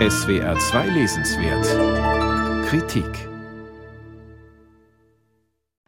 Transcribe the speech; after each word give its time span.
SWR 0.00 0.58
2 0.58 0.88
Lesenswert 0.88 2.66
Kritik 2.66 3.06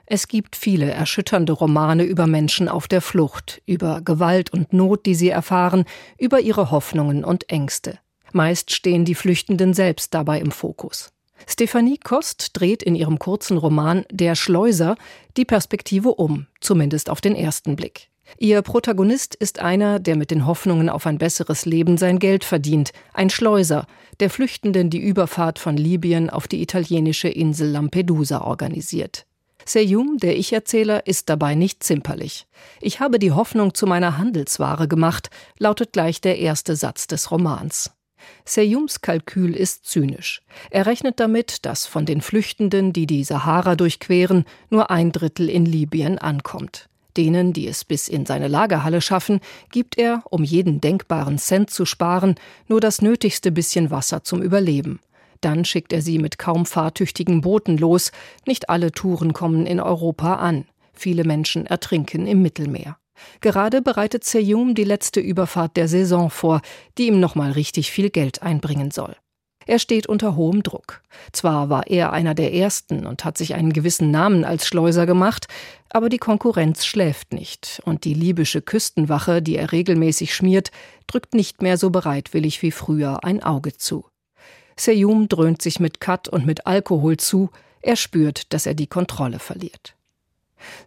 Es 0.07 0.29
gibt 0.29 0.55
viele 0.55 0.89
erschütternde 0.93 1.53
Romane 1.53 2.05
über 2.05 2.29
Menschen 2.29 2.69
auf 2.69 2.87
der 2.87 3.00
Flucht, 3.00 3.62
über 3.66 4.03
Gewalt 4.03 4.53
und 4.53 4.73
Not, 4.73 5.07
die 5.07 5.16
sie 5.16 5.30
erfahren, 5.30 5.87
über 6.19 6.39
ihre 6.39 6.71
Hoffnungen 6.71 7.25
und 7.25 7.50
Ängste. 7.50 7.98
Meist 8.30 8.71
stehen 8.71 9.05
die 9.05 9.16
Flüchtenden 9.16 9.75
selbst 9.75 10.14
dabei 10.14 10.38
im 10.38 10.52
Fokus. 10.52 11.12
Stephanie 11.48 11.98
Kost 11.98 12.50
dreht 12.52 12.84
in 12.84 12.95
ihrem 12.95 13.18
kurzen 13.18 13.57
Roman 13.57 14.04
Der 14.12 14.36
Schleuser 14.36 14.95
die 15.36 15.45
Perspektive 15.45 16.14
um, 16.14 16.46
zumindest 16.61 17.11
auf 17.11 17.20
den 17.20 17.34
ersten 17.34 17.75
Blick. 17.75 18.09
Ihr 18.38 18.62
Protagonist 18.62 19.34
ist 19.34 19.61
einer, 19.61 19.98
der 19.98 20.16
mit 20.16 20.30
den 20.30 20.46
Hoffnungen 20.46 20.88
auf 20.88 21.06
ein 21.06 21.18
besseres 21.18 21.64
Leben 21.64 21.96
sein 21.96 22.18
Geld 22.18 22.45
verdient, 22.45 22.93
ein 23.14 23.30
Schleuser, 23.30 23.86
der 24.21 24.30
Flüchtenden 24.30 24.90
die 24.90 24.98
Überfahrt 24.98 25.58
von 25.58 25.76
Libyen 25.76 26.29
auf 26.31 26.48
die 26.48 26.62
italienische 26.62 27.29
Insel 27.29 27.70
Lampedusa 27.70 28.40
organisiert. 28.40 29.26
Seyum, 29.64 30.18
der 30.18 30.39
Ich-Erzähler, 30.39 31.07
ist 31.07 31.29
dabei 31.29 31.57
nicht 31.57 31.82
zimperlich. 31.82 32.47
Ich 32.81 33.00
habe 33.00 33.19
die 33.19 33.33
Hoffnung 33.33 33.75
zu 33.75 33.86
meiner 33.86 34.17
Handelsware 34.17 34.86
gemacht, 34.86 35.28
lautet 35.58 35.92
gleich 35.92 36.20
der 36.20 36.39
erste 36.39 36.77
Satz 36.77 37.08
des 37.08 37.31
Romans. 37.33 37.91
Seyums 38.45 39.00
Kalkül 39.00 39.55
ist 39.55 39.86
zynisch. 39.86 40.42
Er 40.70 40.86
rechnet 40.86 41.20
damit, 41.20 41.64
dass 41.64 41.86
von 41.86 42.06
den 42.06 42.20
Flüchtenden, 42.20 42.92
die 42.92 43.06
die 43.06 43.25
Sahara 43.25 43.77
durchqueren, 43.77 44.45
nur 44.70 44.91
ein 44.91 45.12
Drittel 45.12 45.48
in 45.48 45.67
Libyen 45.67 46.19
ankommt. 46.19 46.89
Denen, 47.16 47.52
die 47.52 47.66
es 47.66 47.84
bis 47.84 48.08
in 48.08 48.27
seine 48.27 48.48
Lagerhalle 48.48 49.00
schaffen, 49.00 49.41
gibt 49.70 49.98
er, 49.98 50.22
um 50.30 50.44
jeden 50.44 50.80
denkbaren 50.80 51.39
Cent 51.39 51.70
zu 51.70 51.84
sparen, 51.84 52.34
nur 52.69 52.80
das 52.80 53.02
nötigste 53.02 53.52
bisschen 53.52 53.91
Wasser 53.91 54.22
zum 54.22 54.42
Überleben. 54.42 55.00
Dann 55.41 55.64
schickt 55.64 55.92
er 55.92 56.03
sie 56.03 56.19
mit 56.19 56.39
kaum 56.39 56.67
fahrtüchtigen 56.67 57.41
Booten 57.41 57.78
los. 57.78 58.12
Nicht 58.47 58.69
alle 58.69 58.92
Touren 58.92 59.33
kommen 59.33 59.67
in 59.67 59.81
Europa 59.81 60.36
an. 60.36 60.67
Viele 60.92 61.25
Menschen 61.25 61.67
ertrinken 61.67 62.27
im 62.27 62.42
Mittelmeer. 62.42 62.97
Gerade 63.41 63.83
bereitet 63.83 64.25
Seyum 64.25 64.75
die 64.75 64.84
letzte 64.84 65.20
Überfahrt 65.20 65.77
der 65.77 65.89
Saison 65.89 66.30
vor, 66.30 66.61
die 66.98 67.06
ihm 67.06 67.20
nochmal 67.20 67.53
richtig 67.53 67.91
viel 67.91 68.11
Geld 68.11 68.42
einbringen 68.42 68.91
soll. 68.91 69.17
Er 69.67 69.81
steht 69.81 70.06
unter 70.06 70.36
hohem 70.36 70.62
Druck. 70.62 71.03
Zwar 71.33 71.69
war 71.69 71.89
er 71.89 72.12
einer 72.12 72.34
der 72.34 72.55
Ersten 72.55 73.05
und 73.05 73.25
hat 73.25 73.36
sich 73.36 73.55
einen 73.55 73.73
gewissen 73.73 74.12
Namen 74.12 74.45
als 74.45 74.67
Schleuser 74.67 75.06
gemacht, 75.06 75.48
aber 75.91 76.08
die 76.08 76.19
Konkurrenz 76.19 76.86
schläft 76.86 77.33
nicht, 77.33 77.83
und 77.84 78.05
die 78.05 78.14
libysche 78.14 78.62
Küstenwache, 78.62 79.42
die 79.42 79.56
er 79.56 79.73
regelmäßig 79.73 80.34
schmiert, 80.34 80.70
drückt 81.08 81.34
nicht 81.34 81.62
mehr 81.62 81.78
so 81.78 81.91
bereitwillig 81.91 82.62
wie 82.62 82.70
früher 82.70 83.25
ein 83.25 83.42
Auge 83.42 83.77
zu. 83.77 84.06
Seyum 84.78 85.28
dröhnt 85.28 85.61
sich 85.62 85.80
mit 85.80 86.01
Kat 86.01 86.28
und 86.28 86.47
mit 86.47 86.67
Alkohol 86.67 87.17
zu, 87.17 87.51
er 87.80 87.97
spürt, 87.97 88.53
dass 88.53 88.67
er 88.67 88.75
die 88.75 88.86
Kontrolle 88.86 89.41
verliert. 89.41 89.97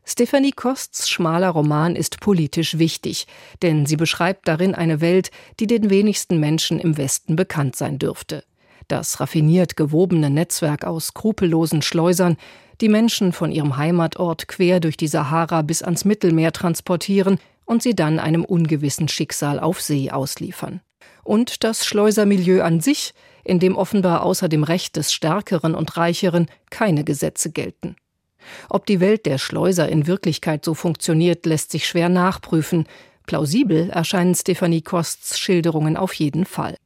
Stephanie 0.06 0.52
Kosts 0.52 1.10
schmaler 1.10 1.50
Roman 1.50 1.96
ist 1.96 2.20
politisch 2.22 2.78
wichtig, 2.78 3.28
denn 3.62 3.86
sie 3.86 3.98
beschreibt 3.98 4.48
darin 4.48 4.74
eine 4.74 5.02
Welt, 5.02 5.32
die 5.60 5.68
den 5.68 5.90
wenigsten 5.90 6.40
Menschen 6.40 6.80
im 6.80 6.98
Westen 6.98 7.36
bekannt 7.36 7.76
sein 7.76 8.00
dürfte 8.00 8.44
das 8.90 9.20
raffiniert 9.20 9.78
gewobene 9.78 10.30
Netzwerk 10.30 10.84
aus 10.84 11.08
skrupellosen 11.08 11.82
Schleusern, 11.82 12.38
die 12.82 12.90
Menschen 12.90 13.34
von 13.34 13.52
ihrem 13.52 13.78
Heimatort 13.78 14.48
quer 14.48 14.80
durch 14.80 14.98
die 14.98 15.08
Sahara 15.08 15.62
bis 15.62 15.82
ans 15.84 16.06
Mittelmeer 16.06 16.52
transportieren 16.52 17.40
und 17.66 17.84
sie 17.84 17.96
dann 17.96 18.20
einem 18.20 18.44
ungewissen 18.44 19.08
Schicksal 19.08 19.60
auf 19.60 19.82
See 19.82 20.12
ausliefern. 20.12 20.82
Und 21.24 21.64
das 21.64 21.86
Schleusermilieu 21.86 22.64
an 22.64 22.82
sich, 22.82 23.14
in 23.44 23.60
dem 23.60 23.78
offenbar 23.78 24.24
außer 24.24 24.50
dem 24.50 24.64
Recht 24.64 24.96
des 24.96 25.14
Stärkeren 25.14 25.76
und 25.76 25.96
Reicheren 25.98 26.48
keine 26.70 27.04
Gesetze 27.04 27.52
gelten. 27.52 27.96
Ob 28.70 28.86
die 28.86 29.00
Welt 29.00 29.26
der 29.26 29.38
Schleuser 29.38 29.90
in 29.90 30.08
Wirklichkeit 30.08 30.66
so 30.66 30.74
funktioniert, 30.74 31.46
lässt 31.46 31.72
sich 31.72 31.88
schwer 31.88 32.10
nachprüfen. 32.10 32.86
Plausibel 33.26 33.90
erscheinen 33.90 34.34
Stephanie 34.34 34.82
Kosts 34.82 35.38
Schilderungen 35.38 35.98
auf 35.98 36.14
jeden 36.14 36.46
Fall. 36.46 36.78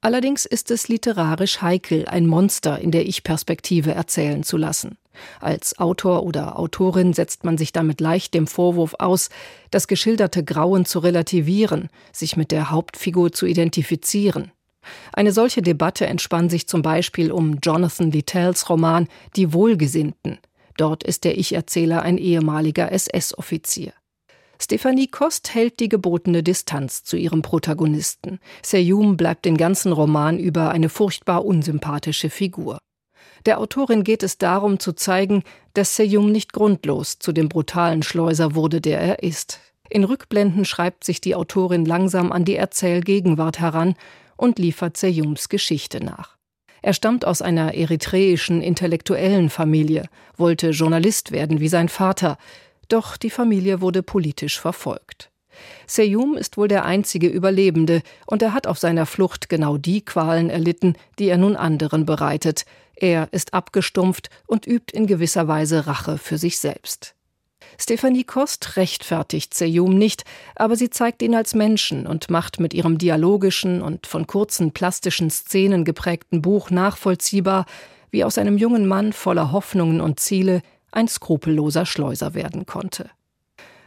Allerdings 0.00 0.44
ist 0.44 0.70
es 0.70 0.88
literarisch 0.88 1.60
heikel, 1.60 2.06
ein 2.06 2.26
Monster 2.26 2.78
in 2.78 2.92
der 2.92 3.06
Ich-Perspektive 3.06 3.92
erzählen 3.92 4.44
zu 4.44 4.56
lassen. 4.56 4.96
Als 5.40 5.76
Autor 5.78 6.22
oder 6.22 6.56
Autorin 6.56 7.12
setzt 7.12 7.42
man 7.42 7.58
sich 7.58 7.72
damit 7.72 8.00
leicht 8.00 8.32
dem 8.34 8.46
Vorwurf 8.46 8.94
aus, 9.00 9.28
das 9.72 9.88
geschilderte 9.88 10.44
Grauen 10.44 10.84
zu 10.84 11.00
relativieren, 11.00 11.88
sich 12.12 12.36
mit 12.36 12.52
der 12.52 12.70
Hauptfigur 12.70 13.32
zu 13.32 13.46
identifizieren. 13.46 14.52
Eine 15.12 15.32
solche 15.32 15.62
Debatte 15.62 16.06
entspann 16.06 16.48
sich 16.48 16.68
zum 16.68 16.82
Beispiel 16.82 17.32
um 17.32 17.58
Jonathan 17.60 18.12
Littells 18.12 18.70
Roman 18.70 19.08
Die 19.34 19.52
Wohlgesinnten. 19.52 20.38
Dort 20.76 21.02
ist 21.02 21.24
der 21.24 21.36
Ich-Erzähler 21.36 22.02
ein 22.02 22.18
ehemaliger 22.18 22.92
SS-Offizier. 22.92 23.92
Stephanie 24.60 25.06
Kost 25.06 25.54
hält 25.54 25.78
die 25.78 25.88
gebotene 25.88 26.42
Distanz 26.42 27.04
zu 27.04 27.16
ihrem 27.16 27.42
Protagonisten. 27.42 28.40
Seyum 28.62 29.16
bleibt 29.16 29.44
den 29.44 29.56
ganzen 29.56 29.92
Roman 29.92 30.38
über 30.38 30.70
eine 30.70 30.88
furchtbar 30.88 31.44
unsympathische 31.44 32.28
Figur. 32.28 32.78
Der 33.46 33.60
Autorin 33.60 34.02
geht 34.02 34.24
es 34.24 34.36
darum 34.36 34.80
zu 34.80 34.92
zeigen, 34.92 35.44
dass 35.74 35.94
Seyum 35.94 36.32
nicht 36.32 36.52
grundlos 36.52 37.20
zu 37.20 37.32
dem 37.32 37.48
brutalen 37.48 38.02
Schleuser 38.02 38.56
wurde, 38.56 38.80
der 38.80 39.00
er 39.00 39.22
ist. 39.22 39.60
In 39.88 40.02
Rückblenden 40.02 40.64
schreibt 40.64 41.04
sich 41.04 41.20
die 41.20 41.36
Autorin 41.36 41.84
langsam 41.84 42.32
an 42.32 42.44
die 42.44 42.56
Erzählgegenwart 42.56 43.60
heran 43.60 43.94
und 44.36 44.58
liefert 44.58 44.96
Seyums 44.96 45.48
Geschichte 45.48 46.04
nach. 46.04 46.36
Er 46.82 46.92
stammt 46.92 47.24
aus 47.24 47.42
einer 47.42 47.74
eritreischen 47.74 48.60
intellektuellen 48.60 49.50
Familie, 49.50 50.08
wollte 50.36 50.70
Journalist 50.70 51.32
werden 51.32 51.60
wie 51.60 51.68
sein 51.68 51.88
Vater, 51.88 52.38
doch 52.88 53.16
die 53.16 53.30
Familie 53.30 53.80
wurde 53.80 54.02
politisch 54.02 54.58
verfolgt. 54.58 55.30
Seyum 55.86 56.36
ist 56.36 56.56
wohl 56.56 56.68
der 56.68 56.84
einzige 56.84 57.28
Überlebende, 57.28 58.02
und 58.26 58.42
er 58.42 58.52
hat 58.52 58.66
auf 58.66 58.78
seiner 58.78 59.06
Flucht 59.06 59.48
genau 59.48 59.76
die 59.76 60.04
Qualen 60.04 60.50
erlitten, 60.50 60.94
die 61.18 61.28
er 61.28 61.38
nun 61.38 61.56
anderen 61.56 62.06
bereitet. 62.06 62.64
Er 62.94 63.28
ist 63.32 63.54
abgestumpft 63.54 64.30
und 64.46 64.66
übt 64.66 64.96
in 64.96 65.06
gewisser 65.06 65.48
Weise 65.48 65.86
Rache 65.86 66.18
für 66.18 66.38
sich 66.38 66.58
selbst. 66.58 67.14
Stephanie 67.80 68.24
Kost 68.24 68.76
rechtfertigt 68.76 69.54
Seyum 69.54 69.96
nicht, 69.96 70.24
aber 70.56 70.74
sie 70.74 70.90
zeigt 70.90 71.22
ihn 71.22 71.34
als 71.34 71.54
Menschen 71.54 72.06
und 72.06 72.30
macht 72.30 72.58
mit 72.58 72.74
ihrem 72.74 72.98
dialogischen 72.98 73.82
und 73.82 74.06
von 74.06 74.26
kurzen 74.26 74.72
plastischen 74.72 75.30
Szenen 75.30 75.84
geprägten 75.84 76.42
Buch 76.42 76.70
nachvollziehbar, 76.70 77.66
wie 78.10 78.24
aus 78.24 78.38
einem 78.38 78.58
jungen 78.58 78.86
Mann 78.86 79.12
voller 79.12 79.52
Hoffnungen 79.52 80.00
und 80.00 80.18
Ziele 80.18 80.62
ein 80.90 81.08
skrupelloser 81.08 81.86
Schleuser 81.86 82.34
werden 82.34 82.66
konnte. 82.66 83.10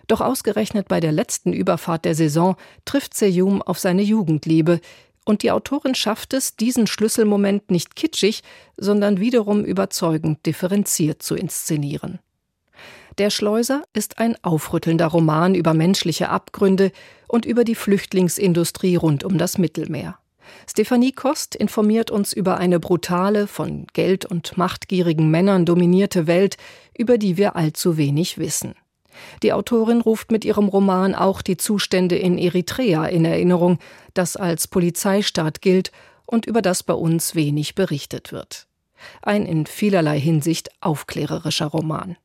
Doch 0.08 0.22
ausgerechnet 0.22 0.88
bei 0.88 1.00
der 1.00 1.12
letzten 1.12 1.54
Überfahrt 1.54 2.06
der 2.06 2.16
Saison 2.16 2.56
trifft 2.86 3.14
Seyum 3.14 3.62
auf 3.62 3.80
seine 3.80 4.02
Jugendliebe, 4.02 4.82
und 5.24 5.44
die 5.44 5.52
Autorin 5.52 5.94
schafft 5.94 6.34
es, 6.34 6.56
diesen 6.56 6.88
Schlüsselmoment 6.88 7.70
nicht 7.70 7.96
kitschig, 7.96 8.42
sondern 8.76 9.20
wiederum 9.20 9.64
überzeugend 9.64 10.46
differenziert 10.46 11.22
zu 11.22 11.36
inszenieren. 11.36 12.20
Der 13.18 13.30
Schleuser 13.30 13.84
ist 13.94 14.20
ein 14.20 14.36
aufrüttelnder 14.44 15.08
Roman 15.08 15.54
über 15.54 15.74
menschliche 15.74 16.30
Abgründe 16.30 16.92
und 17.28 17.46
über 17.46 17.64
die 17.64 17.76
Flüchtlingsindustrie 17.76 18.96
rund 18.96 19.24
um 19.24 19.38
das 19.38 19.58
Mittelmeer. 19.58 20.18
Stefanie 20.70 21.12
Kost 21.12 21.56
informiert 21.56 22.12
uns 22.12 22.34
über 22.34 22.58
eine 22.58 22.80
brutale, 22.80 23.48
von 23.48 23.88
Geld 23.94 24.26
und 24.26 24.58
machtgierigen 24.58 25.30
Männern 25.30 25.66
dominierte 25.66 26.28
Welt, 26.28 26.58
über 26.98 27.18
die 27.18 27.38
wir 27.38 27.56
allzu 27.56 27.98
wenig 27.98 28.38
wissen. 28.38 28.76
Die 29.44 29.54
Autorin 29.54 30.02
ruft 30.02 30.32
mit 30.32 30.46
ihrem 30.46 30.68
Roman 30.68 31.16
auch 31.16 31.42
die 31.42 31.58
Zustände 31.58 32.18
in 32.18 32.38
Eritrea 32.38 33.06
in 33.06 33.26
Erinnerung, 33.26 33.80
das 34.14 34.36
als 34.36 34.68
Polizeistaat 34.68 35.62
gilt 35.62 35.92
und 36.26 36.46
über 36.46 36.62
das 36.62 36.84
bei 36.84 36.94
uns 36.94 37.36
wenig 37.36 37.76
berichtet 37.76 38.32
wird. 38.32 38.68
Ein 39.22 39.46
in 39.46 39.66
vielerlei 39.66 40.20
Hinsicht 40.20 40.70
aufklärerischer 40.80 41.68
Roman. 41.68 42.18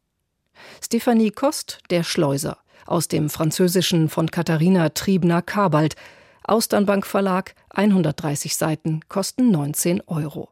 Stefanie 0.83 1.31
Kost, 1.31 1.81
Der 1.91 2.05
Schleuser, 2.05 2.59
aus 2.87 3.09
dem 3.09 3.31
Französischen 3.31 4.09
von 4.09 4.31
Katharina 4.31 4.91
Triebner-Kabalt, 4.91 5.97
Austernbank 6.45 7.07
Verlag, 7.07 7.55
130 7.77 8.57
Seiten, 8.57 9.01
kosten 9.09 9.51
19 9.51 10.01
Euro. 10.07 10.49